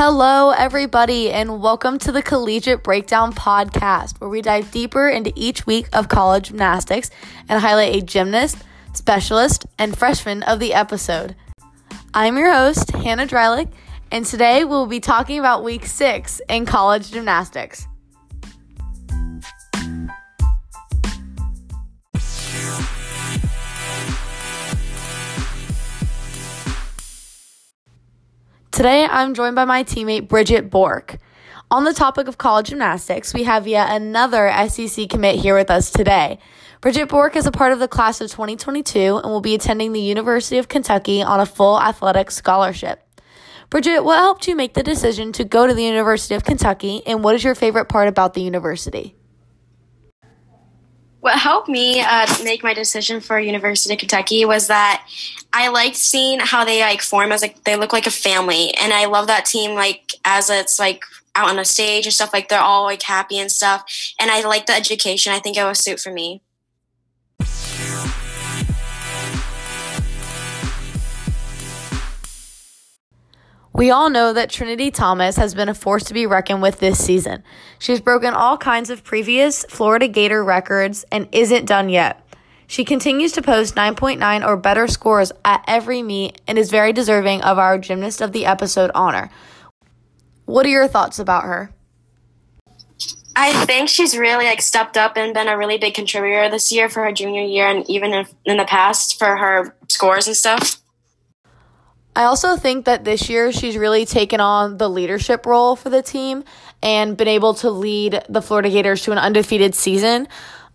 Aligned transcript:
Hello, 0.00 0.50
everybody, 0.50 1.28
and 1.32 1.60
welcome 1.60 1.98
to 1.98 2.12
the 2.12 2.22
Collegiate 2.22 2.84
Breakdown 2.84 3.32
Podcast, 3.32 4.20
where 4.20 4.30
we 4.30 4.40
dive 4.40 4.70
deeper 4.70 5.08
into 5.08 5.32
each 5.34 5.66
week 5.66 5.88
of 5.92 6.08
college 6.08 6.50
gymnastics 6.50 7.10
and 7.48 7.60
highlight 7.60 7.96
a 7.96 8.00
gymnast, 8.00 8.58
specialist, 8.92 9.66
and 9.76 9.98
freshman 9.98 10.44
of 10.44 10.60
the 10.60 10.72
episode. 10.72 11.34
I'm 12.14 12.38
your 12.38 12.52
host, 12.52 12.92
Hannah 12.92 13.26
Dreilich, 13.26 13.72
and 14.12 14.24
today 14.24 14.62
we'll 14.62 14.86
be 14.86 15.00
talking 15.00 15.40
about 15.40 15.64
week 15.64 15.84
six 15.84 16.40
in 16.48 16.64
college 16.64 17.10
gymnastics. 17.10 17.88
Today, 28.78 29.08
I'm 29.10 29.34
joined 29.34 29.56
by 29.56 29.64
my 29.64 29.82
teammate 29.82 30.28
Bridget 30.28 30.70
Bork. 30.70 31.18
On 31.68 31.82
the 31.82 31.92
topic 31.92 32.28
of 32.28 32.38
college 32.38 32.68
gymnastics, 32.68 33.34
we 33.34 33.42
have 33.42 33.66
yet 33.66 33.90
another 33.90 34.52
SEC 34.68 35.08
commit 35.10 35.34
here 35.34 35.56
with 35.56 35.68
us 35.68 35.90
today. 35.90 36.38
Bridget 36.80 37.08
Bork 37.08 37.34
is 37.34 37.44
a 37.44 37.50
part 37.50 37.72
of 37.72 37.80
the 37.80 37.88
class 37.88 38.20
of 38.20 38.30
2022 38.30 39.16
and 39.16 39.24
will 39.24 39.40
be 39.40 39.56
attending 39.56 39.92
the 39.92 40.00
University 40.00 40.58
of 40.58 40.68
Kentucky 40.68 41.24
on 41.24 41.40
a 41.40 41.44
full 41.44 41.80
athletic 41.80 42.30
scholarship. 42.30 43.02
Bridget, 43.68 44.04
what 44.04 44.20
helped 44.20 44.46
you 44.46 44.54
make 44.54 44.74
the 44.74 44.84
decision 44.84 45.32
to 45.32 45.42
go 45.42 45.66
to 45.66 45.74
the 45.74 45.82
University 45.82 46.36
of 46.36 46.44
Kentucky, 46.44 47.02
and 47.04 47.24
what 47.24 47.34
is 47.34 47.42
your 47.42 47.56
favorite 47.56 47.86
part 47.86 48.06
about 48.06 48.34
the 48.34 48.42
university? 48.42 49.17
What 51.20 51.38
helped 51.38 51.68
me 51.68 52.00
uh, 52.00 52.26
make 52.44 52.62
my 52.62 52.74
decision 52.74 53.20
for 53.20 53.40
University 53.40 53.94
of 53.94 54.00
Kentucky 54.00 54.44
was 54.44 54.68
that 54.68 55.04
I 55.52 55.68
liked 55.68 55.96
seeing 55.96 56.38
how 56.38 56.64
they 56.64 56.80
like 56.80 57.02
form 57.02 57.32
as 57.32 57.42
like 57.42 57.64
they 57.64 57.76
look 57.76 57.92
like 57.92 58.06
a 58.06 58.10
family, 58.10 58.72
and 58.74 58.92
I 58.92 59.06
love 59.06 59.26
that 59.26 59.44
team 59.44 59.74
like 59.74 60.14
as 60.24 60.48
it's 60.48 60.78
like 60.78 61.02
out 61.34 61.50
on 61.50 61.58
a 61.58 61.64
stage 61.64 62.06
and 62.06 62.12
stuff 62.12 62.32
like 62.32 62.48
they're 62.48 62.60
all 62.60 62.84
like 62.84 63.02
happy 63.02 63.38
and 63.38 63.50
stuff. 63.50 63.84
And 64.20 64.30
I 64.30 64.42
like 64.46 64.66
the 64.66 64.74
education. 64.74 65.32
I 65.32 65.38
think 65.38 65.56
it 65.56 65.64
was 65.64 65.78
suit 65.78 66.00
for 66.00 66.12
me. 66.12 66.42
We 73.78 73.92
all 73.92 74.10
know 74.10 74.32
that 74.32 74.50
Trinity 74.50 74.90
Thomas 74.90 75.36
has 75.36 75.54
been 75.54 75.68
a 75.68 75.74
force 75.74 76.02
to 76.06 76.12
be 76.12 76.26
reckoned 76.26 76.60
with 76.60 76.80
this 76.80 76.98
season. 76.98 77.44
She's 77.78 78.00
broken 78.00 78.34
all 78.34 78.58
kinds 78.58 78.90
of 78.90 79.04
previous 79.04 79.64
Florida 79.66 80.08
Gator 80.08 80.42
records 80.42 81.04
and 81.12 81.28
isn't 81.30 81.66
done 81.66 81.88
yet. 81.88 82.20
She 82.66 82.84
continues 82.84 83.30
to 83.34 83.40
post 83.40 83.76
9.9 83.76 84.44
or 84.44 84.56
better 84.56 84.88
scores 84.88 85.30
at 85.44 85.62
every 85.68 86.02
meet 86.02 86.40
and 86.48 86.58
is 86.58 86.72
very 86.72 86.92
deserving 86.92 87.42
of 87.42 87.56
our 87.56 87.78
Gymnast 87.78 88.20
of 88.20 88.32
the 88.32 88.46
Episode 88.46 88.90
honor. 88.96 89.30
What 90.44 90.66
are 90.66 90.70
your 90.70 90.88
thoughts 90.88 91.20
about 91.20 91.44
her? 91.44 91.70
I 93.36 93.64
think 93.64 93.88
she's 93.88 94.18
really 94.18 94.46
like 94.46 94.60
stepped 94.60 94.96
up 94.96 95.16
and 95.16 95.32
been 95.32 95.46
a 95.46 95.56
really 95.56 95.78
big 95.78 95.94
contributor 95.94 96.50
this 96.50 96.72
year 96.72 96.88
for 96.88 97.04
her 97.04 97.12
junior 97.12 97.44
year 97.44 97.68
and 97.68 97.88
even 97.88 98.12
in, 98.44 98.56
the 98.56 98.64
past 98.64 99.20
for 99.20 99.36
her 99.36 99.76
scores 99.86 100.26
and 100.26 100.36
stuff. 100.36 100.80
I 102.18 102.24
also 102.24 102.56
think 102.56 102.86
that 102.86 103.04
this 103.04 103.30
year 103.30 103.52
she's 103.52 103.76
really 103.76 104.04
taken 104.04 104.40
on 104.40 104.76
the 104.76 104.90
leadership 104.90 105.46
role 105.46 105.76
for 105.76 105.88
the 105.88 106.02
team 106.02 106.42
and 106.82 107.16
been 107.16 107.28
able 107.28 107.54
to 107.54 107.70
lead 107.70 108.24
the 108.28 108.42
Florida 108.42 108.70
Gators 108.70 109.02
to 109.02 109.12
an 109.12 109.18
undefeated 109.18 109.76
season. 109.76 110.26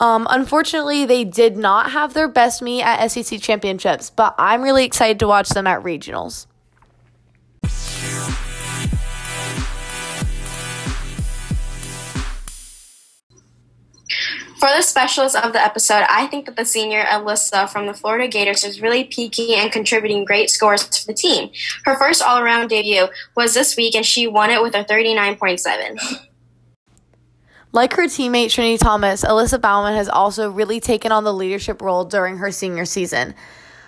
Um, 0.00 0.26
unfortunately, 0.28 1.06
they 1.06 1.24
did 1.24 1.56
not 1.56 1.92
have 1.92 2.12
their 2.12 2.28
best 2.28 2.60
meet 2.60 2.82
at 2.82 3.10
SEC 3.10 3.40
championships, 3.40 4.10
but 4.10 4.34
I'm 4.36 4.60
really 4.60 4.84
excited 4.84 5.18
to 5.20 5.26
watch 5.26 5.48
them 5.48 5.66
at 5.66 5.82
regionals. 5.82 6.44
For 14.60 14.68
the 14.68 14.82
specialist 14.82 15.36
of 15.36 15.54
the 15.54 15.64
episode, 15.64 16.04
I 16.10 16.26
think 16.26 16.44
that 16.44 16.54
the 16.54 16.66
senior 16.66 17.02
Alyssa 17.04 17.66
from 17.70 17.86
the 17.86 17.94
Florida 17.94 18.28
Gators 18.28 18.62
is 18.62 18.82
really 18.82 19.04
peaking 19.04 19.54
and 19.54 19.72
contributing 19.72 20.26
great 20.26 20.50
scores 20.50 20.84
for 20.98 21.06
the 21.06 21.14
team. 21.14 21.48
Her 21.86 21.96
first 21.96 22.20
all 22.20 22.38
around 22.38 22.68
debut 22.68 23.06
was 23.34 23.54
this 23.54 23.74
week, 23.74 23.94
and 23.94 24.04
she 24.04 24.26
won 24.26 24.50
it 24.50 24.60
with 24.60 24.74
a 24.74 24.84
39.7. 24.84 26.26
Like 27.72 27.92
her 27.92 28.06
teammate 28.06 28.50
Trinity 28.50 28.78
Thomas, 28.78 29.24
Alyssa 29.24 29.60
Baumann 29.60 29.94
has 29.94 30.08
also 30.08 30.50
really 30.50 30.80
taken 30.80 31.12
on 31.12 31.22
the 31.22 31.32
leadership 31.32 31.80
role 31.80 32.04
during 32.04 32.38
her 32.38 32.50
senior 32.50 32.84
season. 32.84 33.32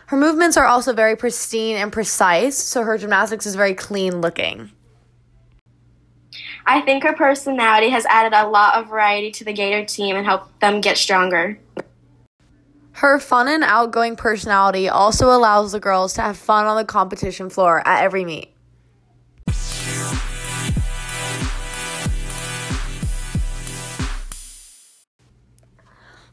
Her 0.06 0.16
movements 0.16 0.56
are 0.56 0.66
also 0.66 0.92
very 0.92 1.16
pristine 1.16 1.74
and 1.74 1.92
precise, 1.92 2.56
so 2.56 2.84
her 2.84 2.96
gymnastics 2.96 3.44
is 3.44 3.56
very 3.56 3.74
clean 3.74 4.20
looking. 4.20 4.70
I 6.64 6.80
think 6.80 7.02
her 7.02 7.12
personality 7.12 7.90
has 7.90 8.06
added 8.06 8.32
a 8.32 8.48
lot 8.48 8.76
of 8.76 8.88
variety 8.88 9.30
to 9.32 9.44
the 9.44 9.52
Gator 9.52 9.84
team 9.84 10.16
and 10.16 10.24
helped 10.24 10.60
them 10.60 10.80
get 10.80 10.96
stronger. 10.96 11.58
Her 12.92 13.18
fun 13.18 13.48
and 13.48 13.64
outgoing 13.64 14.16
personality 14.16 14.88
also 14.88 15.30
allows 15.30 15.72
the 15.72 15.80
girls 15.80 16.14
to 16.14 16.22
have 16.22 16.36
fun 16.36 16.66
on 16.66 16.76
the 16.76 16.84
competition 16.84 17.50
floor 17.50 17.86
at 17.86 18.04
every 18.04 18.24
meet. 18.24 18.50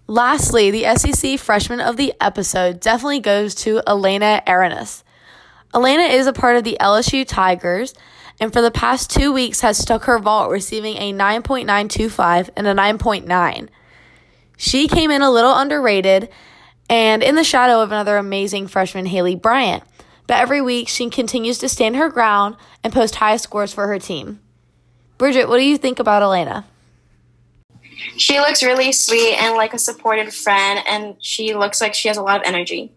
Lastly, 0.05 0.71
the 0.71 0.95
SEC 0.95 1.39
freshman 1.39 1.79
of 1.79 1.95
the 1.95 2.13
episode 2.19 2.79
definitely 2.79 3.19
goes 3.19 3.53
to 3.55 3.81
Elena 3.87 4.41
Arenas. 4.47 5.03
Elena 5.73 6.03
is 6.03 6.25
a 6.25 6.33
part 6.33 6.55
of 6.55 6.63
the 6.63 6.77
LSU 6.81 7.27
Tigers 7.27 7.93
and 8.39 8.53
for 8.53 8.61
the 8.61 8.71
past 8.71 9.09
two 9.09 9.31
weeks 9.33 9.61
has 9.61 9.77
stuck 9.77 10.05
her 10.05 10.19
vault, 10.19 10.49
receiving 10.49 10.97
a 10.97 11.13
9.925 11.13 12.49
and 12.55 12.67
a 12.67 12.73
9.9. 12.73 13.69
She 14.57 14.87
came 14.87 15.11
in 15.11 15.21
a 15.21 15.31
little 15.31 15.55
underrated 15.55 16.29
and 16.89 17.21
in 17.21 17.35
the 17.35 17.43
shadow 17.43 17.81
of 17.81 17.91
another 17.91 18.17
amazing 18.17 18.67
freshman, 18.67 19.05
Haley 19.05 19.35
Bryant. 19.35 19.83
But 20.27 20.37
every 20.37 20.61
week, 20.61 20.87
she 20.87 21.09
continues 21.09 21.57
to 21.59 21.69
stand 21.69 21.95
her 21.95 22.09
ground 22.09 22.55
and 22.83 22.93
post 22.93 23.15
high 23.15 23.37
scores 23.37 23.73
for 23.73 23.87
her 23.87 23.99
team. 23.99 24.39
Bridget, 25.17 25.49
what 25.49 25.57
do 25.57 25.63
you 25.63 25.77
think 25.77 25.99
about 25.99 26.23
Elena? 26.23 26.65
She 28.17 28.39
looks 28.39 28.63
really 28.63 28.91
sweet 28.91 29.35
and 29.35 29.55
like 29.55 29.73
a 29.73 29.79
supportive 29.79 30.33
friend, 30.33 30.79
and 30.87 31.15
she 31.19 31.55
looks 31.55 31.81
like 31.81 31.93
she 31.93 32.07
has 32.07 32.17
a 32.17 32.21
lot 32.21 32.41
of 32.41 32.47
energy. 32.47 32.91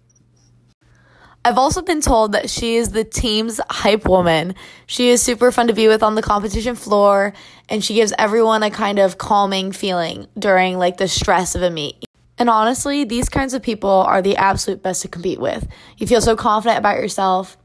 I've 1.45 1.59
also 1.59 1.83
been 1.83 2.01
told 2.01 2.33
that 2.33 2.49
she 2.49 2.77
is 2.77 2.91
the 2.91 3.03
team's 3.03 3.61
hype 3.69 4.07
woman. 4.07 4.55
She 4.87 5.09
is 5.09 5.21
super 5.21 5.51
fun 5.51 5.67
to 5.67 5.73
be 5.73 5.89
with 5.89 6.01
on 6.01 6.15
the 6.15 6.23
competition 6.23 6.77
floor, 6.77 7.33
and 7.69 7.83
she 7.83 7.95
gives 7.95 8.13
everyone 8.17 8.63
a 8.63 8.71
kind 8.71 9.01
of 9.01 9.19
calming 9.19 9.73
feeling 9.73 10.29
during 10.39 10.79
like 10.79 10.99
the 10.99 11.09
stress 11.09 11.57
of 11.57 11.63
a 11.63 11.71
meet. 11.71 11.97
And 12.39 12.49
honestly, 12.49 13.03
these 13.03 13.29
kinds 13.29 13.55
of 13.55 13.63
people 13.63 13.91
are 13.91 14.23
the 14.23 14.37
absolute 14.37 14.85
best 14.85 15.03
to 15.03 15.09
compete 15.09 15.41
with. 15.41 15.67
You 15.97 16.07
feel 16.07 16.21
so 16.21 16.37
confident 16.37 16.79
about 16.79 16.99
yourself, 16.99 17.57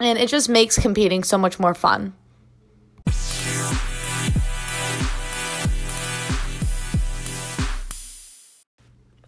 and 0.00 0.18
it 0.18 0.28
just 0.28 0.48
makes 0.48 0.76
competing 0.76 1.22
so 1.22 1.38
much 1.38 1.60
more 1.60 1.74
fun. 1.74 2.14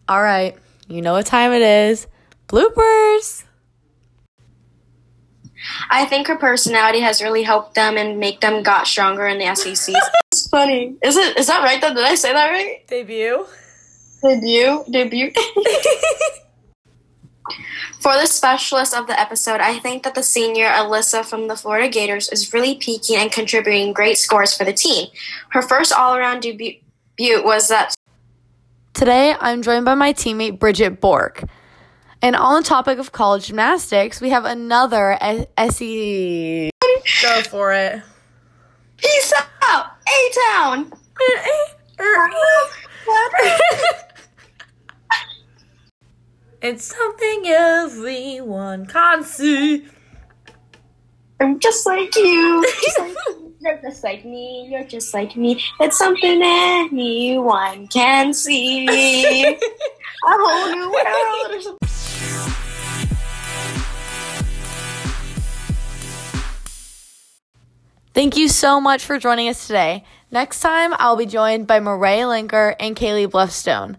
All 0.08 0.20
right, 0.20 0.56
you 0.88 1.00
know 1.00 1.12
what 1.12 1.26
time 1.26 1.52
it 1.52 1.62
is. 1.62 2.08
Bloopers! 2.48 3.44
I 5.90 6.04
think 6.04 6.26
her 6.26 6.36
personality 6.36 7.00
has 7.00 7.22
really 7.22 7.42
helped 7.42 7.74
them 7.74 7.96
and 7.96 8.18
make 8.18 8.40
them 8.40 8.62
got 8.62 8.86
stronger 8.86 9.26
in 9.26 9.38
the 9.38 9.54
SEC. 9.54 9.94
it's 10.32 10.48
funny. 10.48 10.96
Is 11.02 11.16
it? 11.16 11.36
Is 11.36 11.46
that 11.46 11.62
right? 11.62 11.80
Though? 11.80 11.94
Did 11.94 12.04
I 12.04 12.14
say 12.14 12.32
that 12.32 12.50
right? 12.50 12.86
Debut. 12.86 13.46
Debut. 14.22 14.84
Debut. 14.90 15.32
For 18.00 18.14
the 18.18 18.26
specialist 18.26 18.94
of 18.94 19.06
the 19.06 19.18
episode, 19.18 19.60
I 19.60 19.78
think 19.78 20.02
that 20.02 20.14
the 20.14 20.22
senior 20.22 20.66
Alyssa 20.66 21.24
from 21.24 21.48
the 21.48 21.56
Florida 21.56 21.88
Gators 21.88 22.28
is 22.28 22.52
really 22.52 22.74
peaking 22.74 23.16
and 23.16 23.32
contributing 23.32 23.94
great 23.94 24.18
scores 24.18 24.54
for 24.54 24.62
the 24.62 24.74
team. 24.74 25.08
Her 25.48 25.62
first 25.62 25.90
all-around 25.90 26.40
debut 26.40 26.76
was 27.18 27.68
that. 27.68 27.94
Today, 28.92 29.34
I'm 29.40 29.62
joined 29.62 29.86
by 29.86 29.94
my 29.94 30.12
teammate 30.12 30.58
Bridget 30.58 31.00
Bork. 31.00 31.44
And 32.24 32.34
on 32.36 32.62
the 32.62 32.66
topic 32.66 32.98
of 32.98 33.12
college 33.12 33.48
gymnastics, 33.48 34.22
we 34.22 34.30
have 34.30 34.46
another 34.46 35.18
SE. 35.58 36.70
Go 37.20 37.42
for 37.42 37.74
it. 37.74 38.00
Peace 38.96 39.32
out, 39.62 39.90
A 40.08 40.30
Town. 40.54 40.90
it's 46.62 46.96
something 46.96 47.42
everyone 47.46 48.86
can 48.86 49.22
see. 49.22 49.86
I'm 51.40 51.60
just 51.60 51.84
like 51.84 52.16
you. 52.24 52.64
You're 53.60 53.82
just 53.82 54.02
like 54.02 54.24
me. 54.24 54.66
You're 54.70 54.84
just 54.84 55.12
like 55.12 55.36
me. 55.36 55.62
It's 55.78 55.98
something 55.98 56.40
anyone 56.42 57.86
can 57.88 58.32
see. 58.32 59.58
A 60.26 60.28
whole 60.30 60.74
new 60.74 60.90
world. 60.90 61.83
Thank 68.14 68.36
you 68.36 68.48
so 68.48 68.80
much 68.80 69.04
for 69.04 69.18
joining 69.18 69.48
us 69.48 69.66
today. 69.66 70.04
Next 70.30 70.60
time, 70.60 70.94
I'll 70.98 71.16
be 71.16 71.26
joined 71.26 71.66
by 71.66 71.80
Murray 71.80 72.18
Linker 72.18 72.76
and 72.78 72.94
Kaylee 72.94 73.28
Bluffstone. 73.28 73.96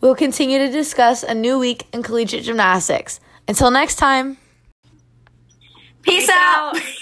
We'll 0.00 0.14
continue 0.14 0.58
to 0.58 0.70
discuss 0.70 1.22
a 1.24 1.34
new 1.34 1.58
week 1.58 1.86
in 1.92 2.02
collegiate 2.04 2.44
gymnastics. 2.44 3.18
Until 3.48 3.70
next 3.72 3.96
time. 3.96 4.36
Peace, 6.02 6.26
Peace 6.26 6.30
out. 6.30 6.76
out. 6.76 6.82